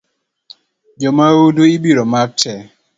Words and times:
Jo 1.01 1.09
maundu 1.17 1.61
ibiro 1.75 2.03
mak 2.11 2.29
tee 2.39 2.61